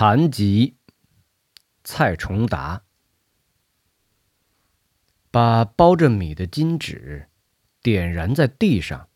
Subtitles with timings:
[0.00, 0.78] 残疾，
[1.84, 2.84] 蔡崇达
[5.30, 7.28] 把包着米的金纸
[7.82, 9.10] 点燃在地上，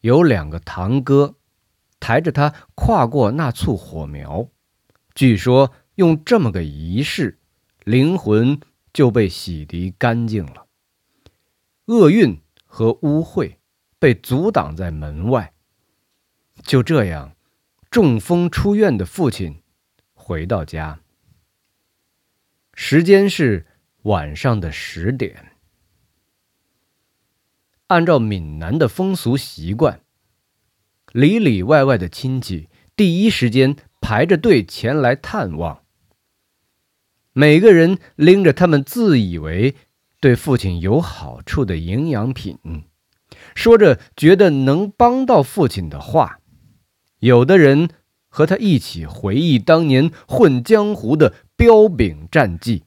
[0.00, 1.36] 有两个堂哥
[2.00, 4.48] 抬着他跨过那簇火苗。
[5.14, 7.38] 据说用这么个仪式，
[7.84, 8.58] 灵魂
[8.94, 10.68] 就被洗涤干净了，
[11.84, 13.56] 厄运和污秽
[13.98, 15.52] 被阻挡在门外。
[16.62, 17.36] 就这样，
[17.90, 19.62] 中风出院的父亲。
[20.28, 21.00] 回到家，
[22.74, 23.64] 时间是
[24.02, 25.52] 晚上的十点。
[27.86, 30.02] 按照闽南的风俗习惯，
[31.12, 35.82] 里里外外的亲戚第一时间排着队前来探望。
[37.32, 39.76] 每个人拎着他们自以为
[40.20, 42.58] 对父亲有好处的营养品，
[43.54, 46.40] 说着觉得能帮到父亲的话。
[47.20, 47.88] 有的人。
[48.28, 52.84] 和他一起回忆当年混江湖的彪炳战绩。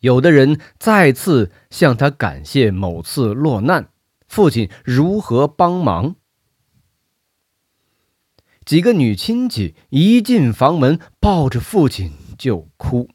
[0.00, 3.88] 有的人再次向他感谢某次落难，
[4.28, 6.16] 父亲如何帮忙。
[8.64, 13.08] 几个女亲戚一进房门，抱着父亲就哭。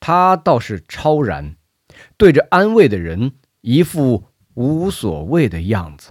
[0.00, 1.56] 他倒是超然，
[2.16, 6.10] 对着安慰的人一副无所谓的样子。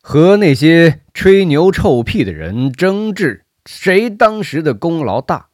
[0.00, 5.48] 和那些吹牛臭屁的人争执，谁当时的功劳大？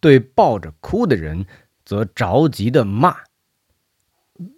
[0.00, 1.44] 对抱着哭的人，
[1.84, 3.18] 则着急的骂：“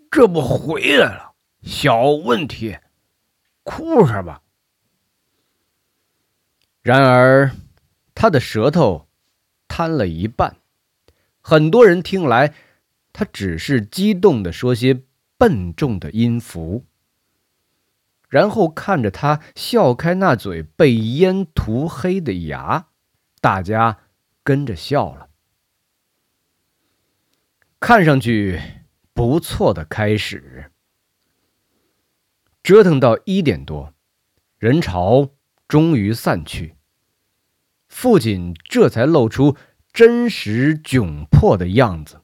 [0.09, 2.79] 这不回来了，小问题，
[3.65, 4.41] 哭什么？”
[6.81, 7.51] 然而，
[8.15, 9.09] 他的舌头
[9.67, 10.59] 瘫了一半，
[11.41, 12.55] 很多人听来，
[13.13, 15.03] 他只是激动的说些
[15.37, 16.85] 笨重的音符。
[18.29, 22.89] 然后看着他笑开那嘴被烟涂黑的牙，
[23.41, 23.99] 大家
[24.43, 25.29] 跟着笑了。
[27.79, 28.61] 看上去
[29.13, 30.73] 不错的开始。
[32.63, 33.95] 折腾到一点多，
[34.59, 35.31] 人潮
[35.69, 36.77] 终于散去，
[37.87, 39.57] 父亲这才露出
[39.93, 42.23] 真实窘迫的样子。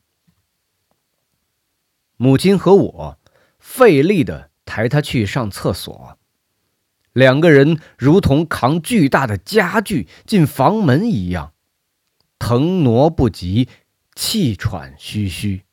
[2.17, 3.19] 母亲和我
[3.59, 4.52] 费力的。
[4.65, 6.19] 抬他去上厕所，
[7.13, 11.53] 两个人如同扛巨大的家具进房门一样，
[12.39, 13.69] 腾挪不及，
[14.15, 15.65] 气喘吁吁。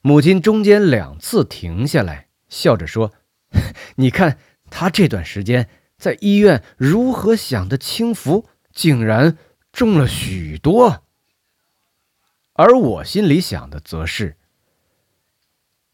[0.00, 3.12] 母亲中间两次停下来，笑着说
[3.96, 4.38] ：“你看
[4.70, 9.36] 他这段时间在医院如何享的清福，竟然
[9.72, 11.04] 重了许多。”
[12.54, 14.36] 而我心里想的则是。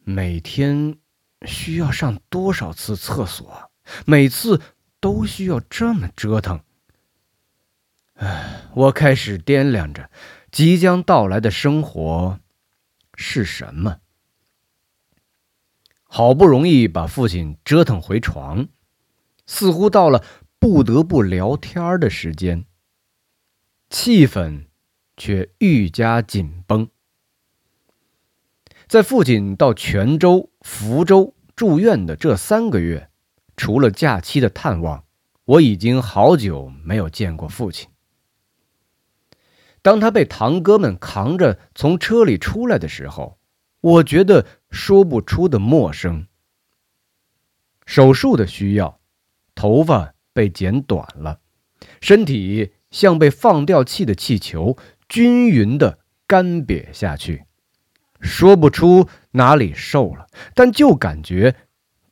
[0.04, 0.98] 每天
[1.46, 3.70] 需要上多少次厕所？
[4.06, 4.60] 每次
[5.00, 6.60] 都需要这么折腾。
[8.14, 10.10] 唉，我开始掂量着
[10.50, 12.38] 即将到来的生活
[13.14, 13.98] 是什么。
[16.04, 18.68] 好不容易把父亲折腾回床，
[19.46, 20.24] 似乎到了
[20.58, 22.66] 不得不聊天的时间，
[23.88, 24.66] 气氛
[25.16, 26.88] 却愈加紧绷。
[28.92, 33.08] 在父亲到泉州、福州住院的这三个月，
[33.56, 35.06] 除了假期的探望，
[35.46, 37.88] 我已经好久没有见过父亲。
[39.80, 43.38] 当他被堂哥们扛着从车里出来的时候，
[43.80, 46.26] 我觉得说不出的陌生。
[47.86, 49.00] 手术的需要，
[49.54, 51.40] 头发被剪短了，
[52.02, 54.76] 身体像被放掉气的气球，
[55.08, 57.46] 均匀的干瘪下去。
[58.22, 61.56] 说不出哪里瘦了，但就感觉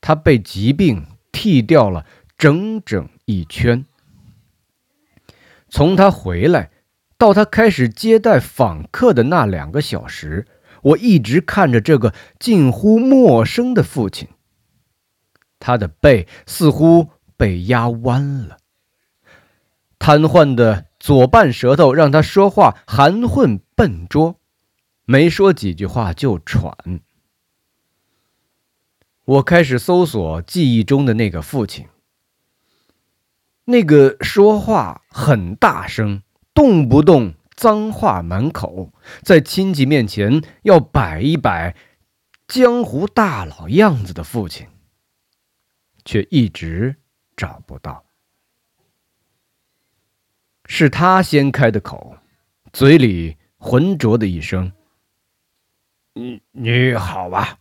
[0.00, 2.04] 他被疾病剃掉了
[2.36, 3.86] 整整一圈。
[5.68, 6.70] 从他回来
[7.16, 10.48] 到他开始接待访客的那两个小时，
[10.82, 14.28] 我一直看着这个近乎陌生的父亲。
[15.60, 18.56] 他的背似乎被压弯了，
[19.98, 24.39] 瘫痪的左半舌头让他说话含混笨拙。
[25.10, 27.00] 没说几句话就喘。
[29.24, 31.88] 我开始搜索记忆中的那个父亲，
[33.64, 36.22] 那个说话很大声、
[36.54, 38.92] 动不动脏话满口，
[39.24, 41.74] 在亲戚面前要摆一摆
[42.46, 44.68] 江湖大佬样子的父亲，
[46.04, 46.94] 却一直
[47.36, 48.04] 找不到。
[50.66, 52.16] 是他先开的口，
[52.72, 54.72] 嘴里浑浊的一声。
[56.20, 57.56] 你你好吧？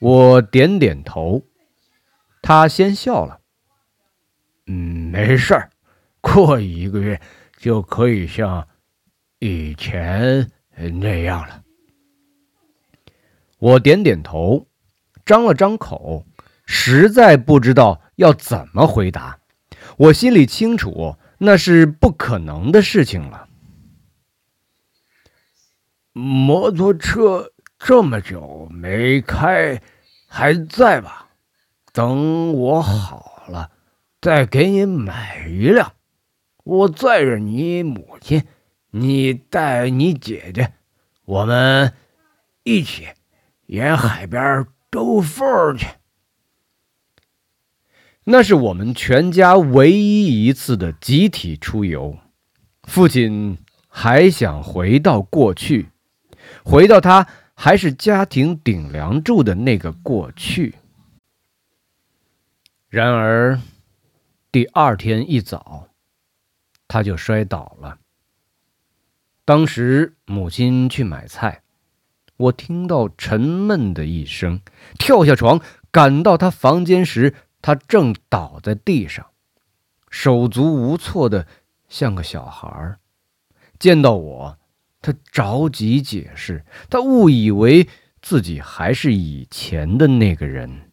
[0.00, 1.40] 我点点头，
[2.42, 3.38] 他先笑了。
[4.66, 4.74] 嗯，
[5.12, 5.70] 没事儿，
[6.20, 7.20] 过一个月
[7.58, 8.66] 就可以像
[9.38, 10.50] 以前
[11.00, 11.62] 那样了。
[13.58, 14.66] 我点点头，
[15.24, 16.26] 张了张口，
[16.64, 19.38] 实在不知道要怎么回答。
[19.96, 23.45] 我心里清楚，那是不可能的事情了。
[26.18, 29.82] 摩托车这么久没开，
[30.26, 31.28] 还在吧？
[31.92, 33.70] 等我好了，
[34.22, 35.92] 再给你买一辆。
[36.64, 38.44] 我载着你母亲，
[38.92, 40.72] 你带你姐姐，
[41.26, 41.92] 我们
[42.62, 43.08] 一起
[43.66, 45.86] 沿海边兜风去。
[48.24, 52.16] 那是我们全家唯一一次的集体出游。
[52.84, 55.90] 父亲还想回到过去，
[56.64, 60.76] 回到他还是家庭顶梁柱的那个过去。
[62.88, 63.60] 然而，
[64.50, 65.88] 第二天一早，
[66.88, 67.98] 他就摔倒了。
[69.44, 71.62] 当时母亲去买菜，
[72.36, 74.60] 我听到沉闷的一声，
[74.98, 75.60] 跳下床
[75.90, 77.34] 赶到他房间时。
[77.62, 79.26] 他正倒在地上，
[80.08, 81.48] 手足无措的，
[81.88, 82.98] 像个小孩
[83.76, 84.58] 见到我，
[85.06, 87.88] 他着急解释，他误以为
[88.20, 90.90] 自己还是以前的那个人。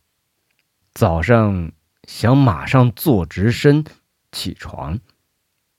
[0.94, 1.72] 早上
[2.08, 3.84] 想马上坐直身
[4.32, 5.00] 起床，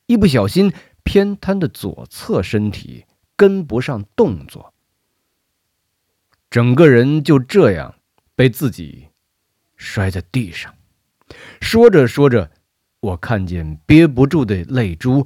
[0.06, 0.72] 一不小心
[1.04, 3.04] 偏瘫的左侧身体
[3.36, 4.74] 跟不上动作，
[6.50, 7.94] 整个人就这样
[8.34, 9.10] 被自己
[9.76, 10.74] 摔在地上。
[11.60, 12.50] 说着说着，
[12.98, 15.24] 我看见憋不住的泪珠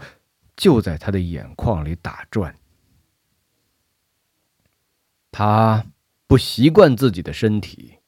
[0.58, 2.54] 就在他的眼眶里打转。
[5.30, 5.86] 他
[6.26, 7.98] 不习惯自己的身体，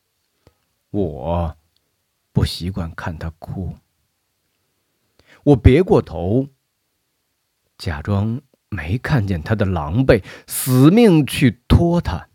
[0.91, 1.57] 我
[2.33, 3.77] 不习惯看他哭。
[5.45, 6.49] 我别过头，
[7.79, 12.29] 假装没看见他的狼狈，死命去拖他。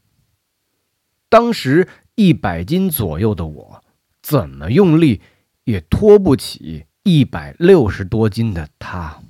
[1.29, 3.83] 当时一百斤左右的我，
[4.21, 5.21] 怎么用力？
[5.65, 9.23] 也拖不起一百六十多斤的他，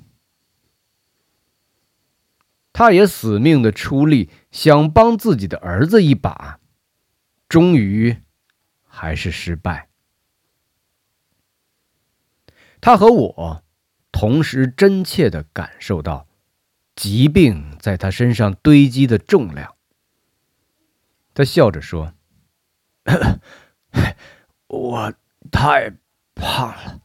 [2.78, 6.60] 他也死命的出力，想帮自己的儿子一把，
[7.48, 8.18] 终于
[8.84, 9.88] 还是失败。
[12.82, 13.64] 他和我
[14.12, 16.28] 同时真切的感受到
[16.98, 19.74] 疾病在他身上堆积的重量。
[21.34, 22.14] 他笑着说
[24.68, 25.14] ：“我
[25.50, 25.94] 太……”
[26.36, 27.00] 胖了，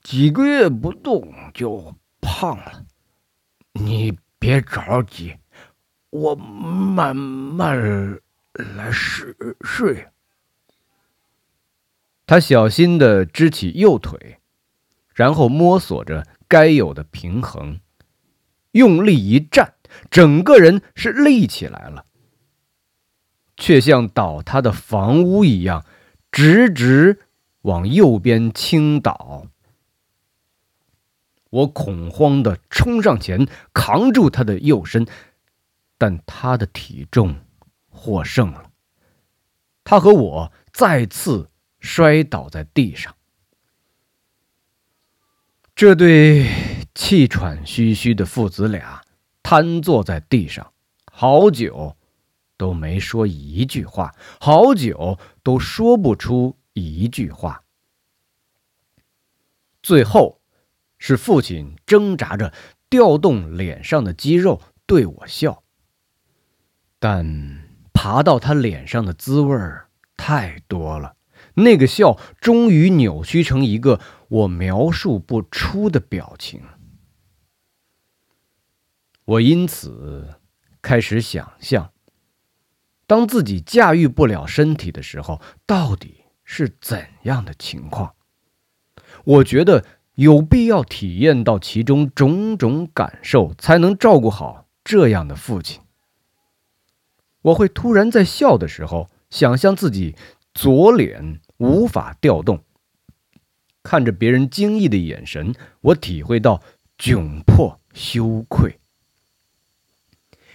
[0.00, 2.86] 几个月不动就胖了。
[3.72, 5.36] 你别着急，
[6.10, 8.18] 我慢慢
[8.54, 10.08] 来试试。
[12.26, 14.38] 他小心的支起右腿，
[15.14, 17.78] 然后摸索着该有的平衡，
[18.72, 19.74] 用力一站，
[20.10, 22.06] 整个人是立起来了，
[23.56, 25.84] 却像倒塌的房屋一样，
[26.32, 27.20] 直直。
[27.64, 29.46] 往右边倾倒，
[31.50, 35.06] 我恐慌的冲上前扛住他的右身，
[35.98, 37.36] 但他的体重
[37.88, 38.70] 获胜了，
[39.84, 43.14] 他和我再次摔倒在地上。
[45.74, 46.46] 这对
[46.94, 49.02] 气喘吁吁的父子俩
[49.42, 50.72] 瘫坐在地上，
[51.10, 51.96] 好久
[52.56, 56.56] 都没说一句话，好久都说不出。
[56.72, 57.64] 一句话，
[59.82, 60.39] 最后
[61.00, 62.54] 是父亲挣扎着
[62.88, 65.64] 调动脸上的肌肉对我笑，
[67.00, 69.58] 但爬到他脸上的滋味
[70.16, 71.16] 太多了，
[71.54, 76.62] 那个笑终于扭曲成一个我描述不出的表情。
[79.24, 80.36] 我因此
[80.80, 81.92] 开始想象，
[83.08, 86.18] 当自己驾驭不了身体的时候，到底。
[86.52, 88.16] 是怎样的情况？
[89.22, 89.84] 我觉得
[90.20, 95.80] 有必要体验到其中种种感受，才能照顾好这样的父亲。
[97.40, 100.14] 我会突然在笑的时候，想象自己
[100.52, 102.62] 左脸无法调动，
[103.82, 106.60] 看着别人惊异的眼神，我体会到
[106.98, 108.78] 窘迫、羞愧，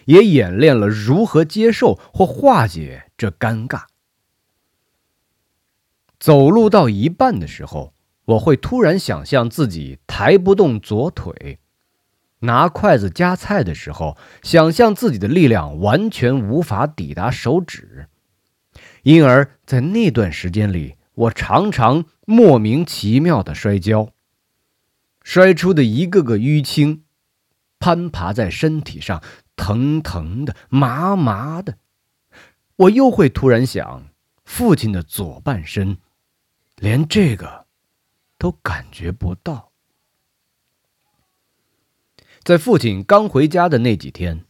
[0.05, 3.86] 也演练了如何接受或化解这尴尬。
[6.19, 7.94] 走路到一半的时候，
[8.25, 11.60] 我会突然想象自己抬不动左腿；
[12.39, 18.08] 拿筷子夹菜的时候，想象自己的力量完全无法抵达手指。
[19.03, 24.10] 因而，在那段时间里，我常常莫名其妙的摔跤，
[25.24, 27.03] 摔出的一个个淤青，
[27.79, 29.22] 攀爬在身体上，
[29.55, 31.77] 疼疼的，麻麻的。
[32.77, 34.08] 我又会突然想，
[34.44, 35.98] 父亲的左半身，
[36.77, 37.64] 连这个
[38.45, 39.71] 都感觉不到。
[42.43, 44.45] 在父亲刚回家的那几天，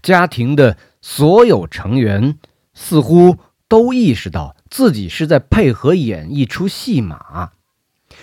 [0.00, 2.38] 家庭的所有成员
[2.72, 3.36] 似乎
[3.68, 7.52] 都意识到自己是在配合演一出戏码，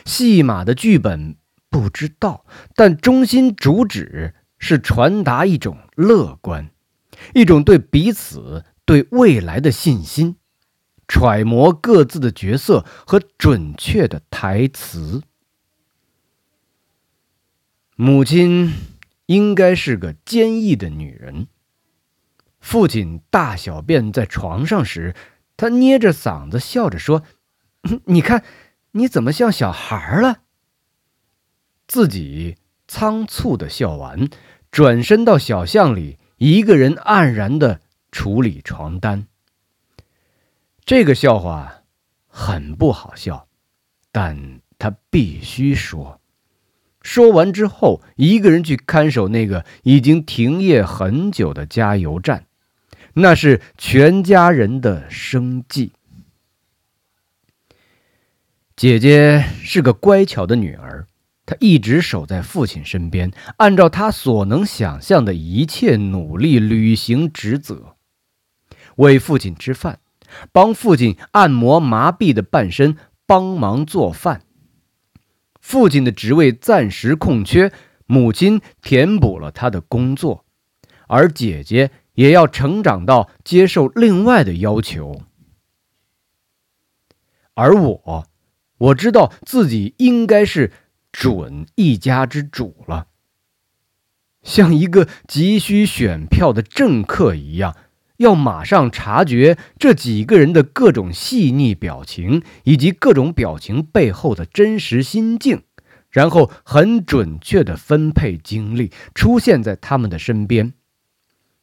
[0.05, 1.35] 戏码的剧本。
[1.69, 6.71] 不知道，但中心主旨是传达一种乐观，
[7.35, 10.37] 一种对彼此、对未来的信心，
[11.11, 15.21] 揣摩各自的角色和准确的台词。
[17.97, 18.73] 母亲
[19.25, 21.47] 应该是个坚毅的女人。
[22.61, 25.13] 父亲大小便在床上时，
[25.57, 27.23] 他捏着嗓子笑着说
[28.07, 28.45] ：“你看，
[28.91, 30.43] 你怎么像小孩了？”
[31.89, 32.55] 自己
[32.87, 34.29] 仓促的笑完，
[34.71, 37.81] 转身到小巷里，一个人黯然的
[38.13, 39.27] 处理床单。
[40.85, 41.83] 这个笑话
[42.27, 43.47] 很不好笑，
[44.11, 46.19] 但他必须说。
[47.01, 52.45] 说完之后，一个人去看守那个已经停业很久的加油站，
[53.13, 55.93] 那是全家人的生计。
[58.75, 61.07] 姐姐是个乖巧的女儿。
[61.43, 67.95] 她一直守在父亲身边，按照她所能想象的一切努力履行职责，
[68.95, 69.99] 为父亲吃饭，
[70.51, 74.43] 帮父亲按摩麻痹的半身，帮忙做饭。
[75.59, 77.71] 父亲的职位暂时空缺，
[78.05, 80.45] 母亲填补了他的工作，
[81.07, 85.21] 而姐姐也要成长到接受另外的要求。
[87.53, 88.27] 而我，
[88.77, 90.71] 我知道自己应该是。
[91.13, 93.07] 准一家之主了，
[94.43, 97.75] 像一个急需选票的政客一样，
[98.21, 105.63] 要马上察觉这几个人的各种细腻表情，以及各种表情背后的真实心境，
[106.11, 110.73] 然后很准确的分配精力，出现在他们的身边，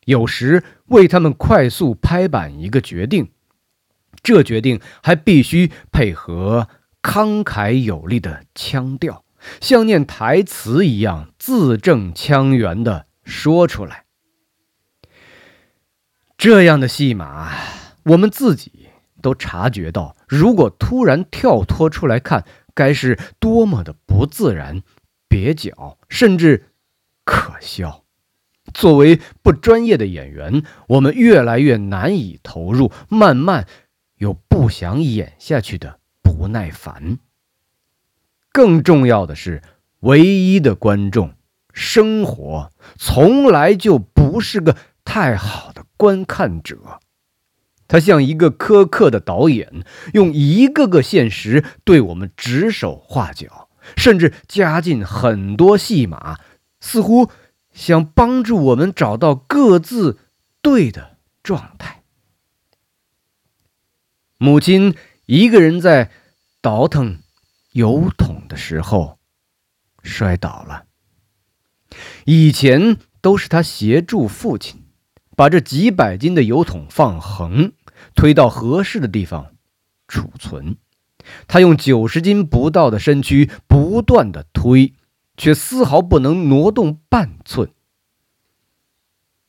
[0.05, 3.29] 有时为他们快速拍板一个决定，
[4.23, 6.69] 这决定还必须配合
[7.01, 9.25] 慷慨有力的腔调。
[9.61, 14.07] 像念台词一样字正腔圆的说出来，
[16.39, 17.51] 这样的戏码，
[18.05, 18.91] 我们自己
[19.21, 24.83] 都察觉到，如果突然跳脱出来看，该是多么的不自然、
[25.29, 26.67] 蹩脚，甚至
[27.25, 28.05] 可笑。
[28.73, 33.67] 作为不专业的演员，我们越来越难以投入，慢慢
[34.19, 37.19] 有不想演下去的不耐烦。
[38.53, 39.61] 更重要的是，
[40.01, 41.35] 唯一的观众，
[41.73, 47.01] 生活从来就不是个太好的观看者。
[47.87, 56.39] 他像一个苛刻的导演，用一个个现实对我们指手画脚，甚至加进很多戏码，
[56.81, 57.31] 似乎
[57.73, 60.19] 想帮助我们找到各自
[60.63, 62.03] 对的状态。
[64.39, 64.95] 母亲
[65.27, 66.11] 一个人在
[66.63, 67.19] 倒腾。
[67.73, 69.21] 油桶的时候，
[70.03, 70.87] 摔倒了。
[72.25, 74.88] 以前都是他协助父亲，
[75.39, 77.73] 把这几百斤的油桶放横，
[78.17, 79.53] 推到合适的地方
[80.09, 80.79] 储存。
[81.47, 84.95] 他用九十斤不到的身躯不断的推，
[85.37, 87.71] 却丝毫不能挪动半寸。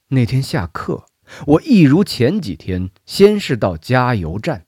[0.10, 1.08] 那天下课，
[1.48, 4.68] 我一如前几天，先是到加油站。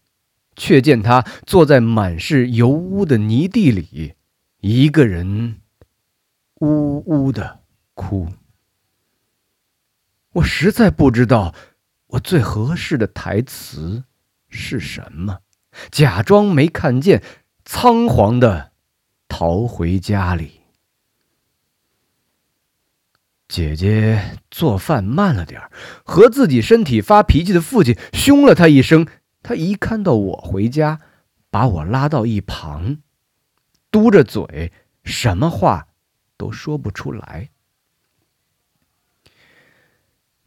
[0.55, 4.15] 却见他坐在满是油污的泥地里，
[4.59, 5.61] 一个人
[6.61, 7.59] 呜呜的
[7.93, 8.27] 哭。
[10.33, 11.53] 我实在不知道
[12.07, 14.05] 我最合适的台词
[14.49, 15.39] 是什么，
[15.91, 17.21] 假装没看见，
[17.65, 18.71] 仓皇的
[19.27, 20.61] 逃回家里。
[23.47, 25.61] 姐姐做饭慢了点
[26.05, 29.05] 和自己身体发脾气的父亲凶了他一声。
[29.43, 31.01] 他一看到我回家，
[31.49, 32.99] 把我拉到一旁，
[33.89, 34.71] 嘟着嘴，
[35.03, 35.87] 什么话
[36.37, 37.49] 都说不出来。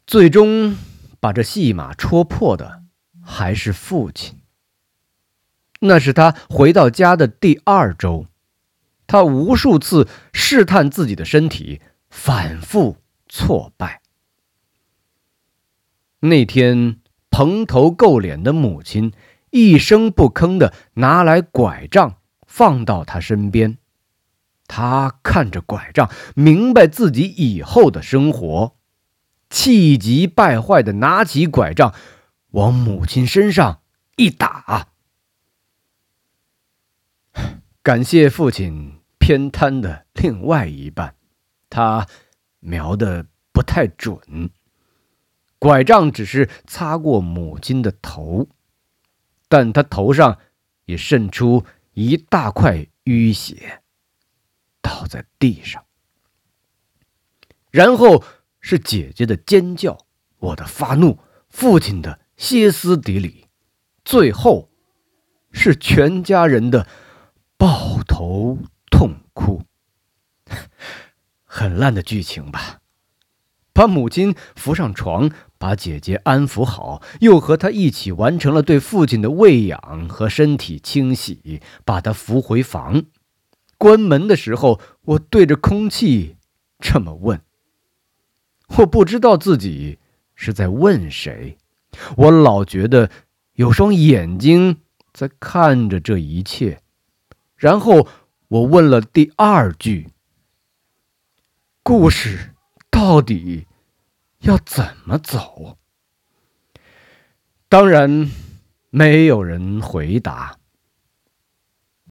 [0.07, 0.77] 最终
[1.21, 2.83] 把这戏码戳破的
[3.23, 4.41] 还是父亲。
[5.81, 8.27] 那是他回到家的第二周，
[9.07, 12.97] 他无数次试探自己的身体，反复
[13.29, 14.03] 挫败。
[16.21, 17.01] 那天。
[17.37, 19.13] 蓬头垢脸的母亲
[19.51, 23.77] 一声不吭的拿来拐杖放到他身边，
[24.69, 28.77] 他看着拐杖，明白自己以后的生活，
[29.55, 31.95] 气急败坏的拿起拐杖，
[32.51, 33.83] 往母亲身上
[34.17, 34.89] 一打。
[37.81, 41.15] 感谢父亲偏瘫的另外一半，
[41.71, 42.09] 他
[42.59, 44.51] 瞄的不太准，
[45.61, 48.49] 拐杖只是擦过母亲的头，
[49.49, 50.41] 但他头上
[50.87, 53.83] 也渗出一大块淤血。
[54.83, 55.85] 倒在地上，
[57.71, 58.25] 然后
[58.67, 60.07] 是姐姐的尖叫，
[60.39, 61.19] 我的发怒，
[61.51, 63.45] 父亲的歇斯底里，
[64.07, 64.71] 最后
[65.53, 66.87] 是全家人的
[67.59, 68.57] 抱头
[68.91, 69.65] 痛哭。
[71.45, 72.81] 很烂的剧情吧？
[73.75, 83.05] 把母亲扶上床，把姐姐安抚好，又和她一起完成了对父亲的喂养和身体清洗，把他扶回房。
[83.77, 86.37] 关门的时候，我对着空气
[86.81, 87.43] 这么问。
[88.69, 89.99] 我不知道自己
[90.35, 91.59] 是在问谁，
[92.17, 93.11] 我老觉得
[93.55, 94.79] 有双眼睛
[95.13, 96.81] 在看着这一切。
[97.57, 98.09] 然后
[98.49, 100.09] 我问了第二句：
[101.83, 102.55] 故事
[102.91, 103.67] 到底
[104.41, 105.79] 要怎么走？
[107.69, 108.31] 当然，
[108.91, 110.59] 没有人回答。